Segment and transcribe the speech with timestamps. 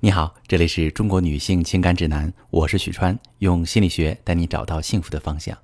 [0.00, 5.58] 你好，这里是中国女性情感指南，我是许川，用心理学带你找到幸福的方向。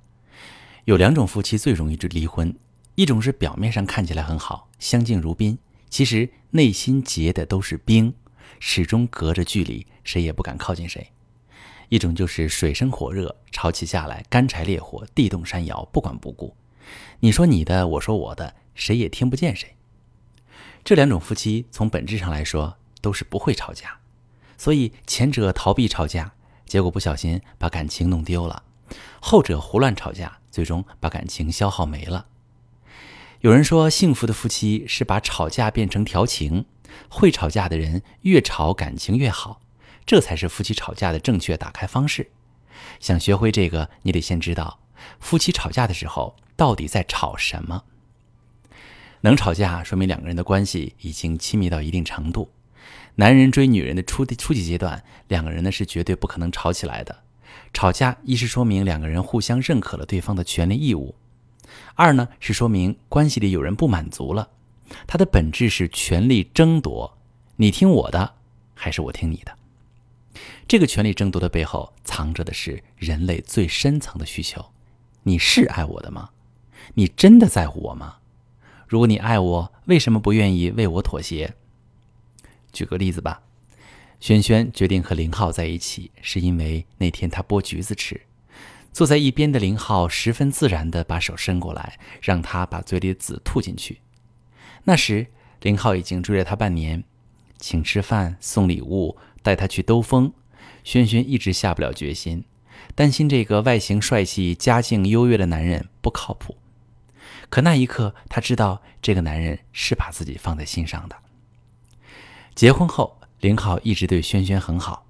[0.83, 2.53] 有两种夫妻最容易离婚，
[2.95, 5.57] 一种是表面上看起来很好，相敬如宾，
[5.89, 8.13] 其实内心结的都是冰，
[8.59, 11.01] 始终隔着距离，谁也不敢靠近谁；
[11.87, 16.53] 一种就是水深火热，吵起架来干柴烈火，地动山摇，不管不顾，
[17.21, 19.77] 你说你的，我说我的，谁也听不见谁。
[20.83, 23.97] 这两种夫妻从本质上来说都是不会吵架。
[24.57, 26.33] 所以前者逃避吵架，
[26.65, 28.63] 结果不小心把感情弄丢了；
[29.21, 32.27] 后者胡乱吵架，最终把感情消耗没了。
[33.41, 36.65] 有人说，幸福的夫妻是把吵架变成调情，
[37.09, 39.61] 会吵架的人越吵感情越好，
[40.05, 42.31] 这才是夫妻吵架的正确打开方式。
[42.99, 44.79] 想学会这个，你得先知道
[45.19, 47.83] 夫妻吵架的时候到底在吵什么。
[49.21, 52.51] 能吵架，说明两个人的关系已经亲密到一定程度。
[53.15, 57.23] 男人追女人的初初级阶段，两个人呢是绝对不可能吵起来的。
[57.73, 61.15] 吵架一是说明两个人互相认可了对方的权利义务，
[61.95, 64.49] 二呢是说明关系里有人不满足了。
[65.07, 67.17] 它的本质是权力争夺，
[67.55, 68.35] 你听我的
[68.73, 69.57] 还是我听你的？
[70.67, 74.65] 这个权力争夺的背后藏着的是人类最深层的需求：
[75.23, 76.31] 你是爱我的吗？
[76.95, 78.17] 你真的在乎我吗？
[78.87, 81.55] 如果你爱我，为什么不愿意为我妥协？
[82.75, 83.41] 举个例子吧，
[84.19, 88.19] 轩轩决定和林浩在一起，是因为那天他剥橘子吃，
[88.91, 94.01] 坐在一边的林浩十分自然地把手伸过来，让他把嘴里的籽吐进去。
[94.83, 95.27] 那时
[95.61, 97.05] 林浩已经追了他半年，
[97.57, 100.33] 请吃饭、送礼物、带他去兜风，
[100.83, 102.43] 轩轩一直下不了决心，
[102.93, 106.57] 担心这个外形帅气、家境优越的男人不靠谱。
[107.49, 111.15] 可那一刻，他知道这个男人是把自己放在心上的。
[112.55, 115.05] 结婚后，林浩一直对轩轩很好。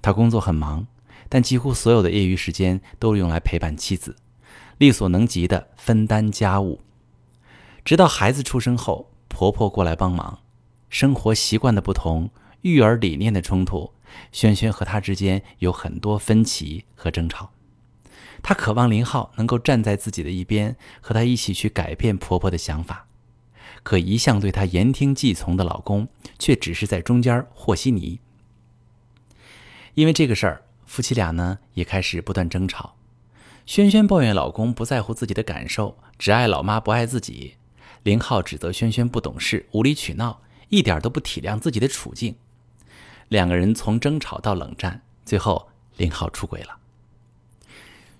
[0.00, 0.86] 他工作很忙，
[1.28, 4.14] 但几乎所有的业余时间都用来陪伴妻子，
[4.78, 6.80] 力所能及的分担家务。
[7.84, 10.38] 直到孩子出生后，婆婆过来帮忙，
[10.88, 12.30] 生活习惯的不同，
[12.60, 13.92] 育儿理念的冲突，
[14.30, 17.50] 轩轩和他之间有很多分歧和争吵。
[18.42, 23.08] 她渴望林浩能够站在自己的一边，和他一起去改变婆婆的想法。
[23.82, 26.08] 可一向对她言听计从的老公，
[26.38, 28.20] 却只是在中间和稀泥。
[29.94, 32.94] 因为这个事儿，夫妻俩呢也开始不断争吵。
[33.66, 37.56] 轩轩抱怨老公不在乎自己的感受，只爱老妈不爱自己；
[38.02, 42.34] 林浩指责轩轩不懂事、无理取闹，一点都不体谅自己的处境。
[43.28, 46.78] 两个人从争吵到冷战，最后林浩出轨了。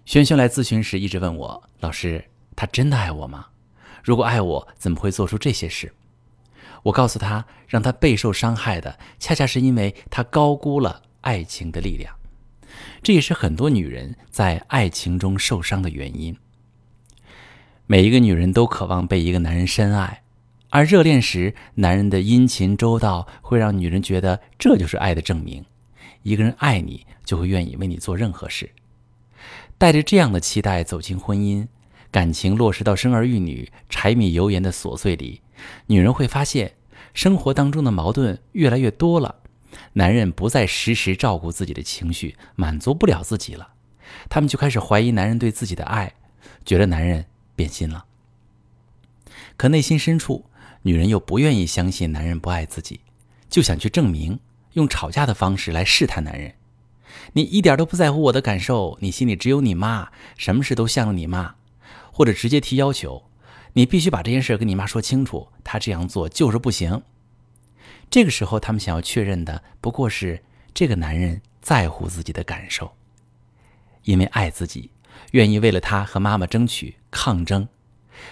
[0.05, 3.47] 轩轩来咨询时一直问我：“老师，他真的爱我吗？”
[4.03, 5.93] 如果爱我，怎么会做出这些事？
[6.85, 12.15] 我告诉他，让他备受伤害的，恰恰是因为他高估了爱情的力量。
[13.03, 16.37] 这也是很多女人在爱情中受伤的原因。
[17.87, 20.23] 每一个女人都渴望被一个男人深爱，
[20.71, 25.65] 而热恋时男人的殷勤周到，会让女人觉得这就是爱的证明。
[26.23, 28.71] 一个人爱你，就会愿意为你做任何事。
[29.77, 31.67] 带着这样的期待走进婚姻。
[32.11, 35.43] 感情落实到生儿育女、柴米油盐的琐碎里，
[35.87, 36.75] 女人会发现
[37.15, 39.37] 生活当中的矛盾越来越多了。
[39.93, 43.75] 男人不再时时照顾自己的情绪，满足不了自己了，
[44.29, 46.15] 他们就开始怀疑男人对自己的爱，
[46.65, 48.07] 觉得男人变心了。
[49.57, 50.47] 可内心深处，
[50.83, 53.01] 女人又不愿意相信男人不爱自己，
[53.49, 54.41] 就想去证明，
[54.73, 56.55] 用吵架的方式来试探男人
[57.35, 61.55] ：“你一点都不在乎我的感受，你心里只有你妈，什么事都向着你妈。”
[62.13, 63.25] 或者直接提要求，
[63.73, 67.03] 你必须把这件事跟你妈说清楚，她这样做就是不行。
[68.11, 70.43] 这个时候，他们想要确认的不过是
[70.75, 72.93] 这个男人在乎自己的感受，
[74.03, 74.91] 因为爱自己，
[75.33, 77.69] 愿意为了他和妈妈争取抗争，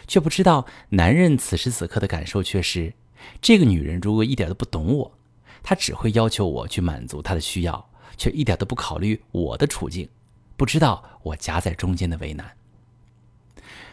[0.08, 2.92] 却不知道男人此时此刻的感受却是：
[3.40, 5.12] 这个女人如果一点都不懂我，
[5.62, 10.08] 她只会要求我去满足她的需要，却一点都不考虑我的处境，
[10.56, 12.57] 不知道我夹在中间的为难。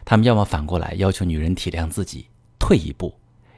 [0.05, 2.27] 他们要么反过来要求女人体谅自己，
[2.59, 3.09] 退一步；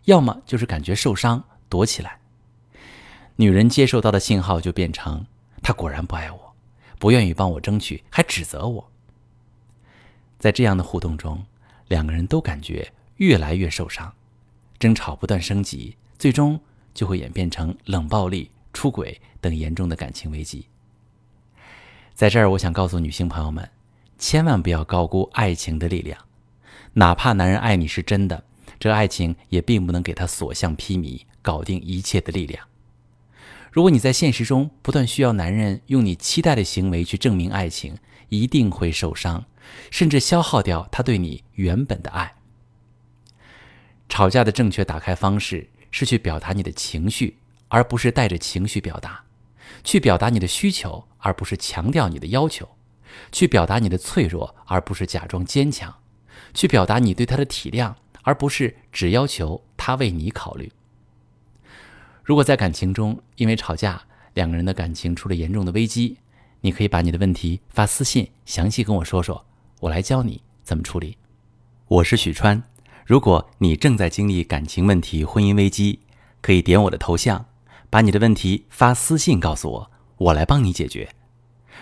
[0.05, 2.19] 要么就是感觉受伤，躲起来。
[3.35, 5.25] 女人接受到的信号就变成：
[5.61, 6.55] 他果然不爱我，
[6.97, 8.89] 不愿意帮我争取，还指责我。
[10.39, 11.45] 在这样的互动中，
[11.88, 14.13] 两个人都感觉越来越受伤，
[14.79, 16.59] 争吵不断升级，最终
[16.94, 20.65] 就会演变成冷暴力、出轨等严重的感情危机。
[22.13, 23.69] 在这儿，我想告诉女性朋友们，
[24.17, 26.26] 千万不要高估爱情的力量。
[26.94, 28.44] 哪怕男人爱你是真的，
[28.79, 32.65] 这爱情也并不能给他所向披靡、搞定一切的力量。
[33.71, 37.95] 如果你在现实中不断需要男人用你期待的行为去证明爱情，
[38.29, 39.45] 一定会受伤，
[39.91, 42.33] 甚至消耗掉他对你原本的爱。
[44.09, 47.38] 吵架的正确打开方式是去表达你的情绪，
[47.68, 49.25] 而不是带着情绪表达；
[49.83, 52.65] 去表达你的需求，而不是强调你的要求；
[53.31, 55.91] 去表达你的脆弱，而不是假装坚强；
[56.53, 57.93] 去表达你对他的体谅，
[58.23, 60.71] 而不是只要求他为你考虑。
[62.23, 64.01] 如果在感情中因为吵架，
[64.33, 66.17] 两个人的感情出了严重的危机，
[66.61, 69.45] 你可以把你的问题发私信，详细跟我说说，
[69.79, 71.17] 我来教你怎么处理。
[71.87, 72.61] 我是许川。
[73.05, 76.01] 如果你正在经历感情问题、婚姻危机，
[76.41, 77.45] 可以点我的头像，
[77.89, 81.07] 把你的问题发私信告诉我，我来帮你解决。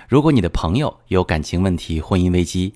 [0.07, 2.75] 如果你的朋友有感情问题、婚姻危机，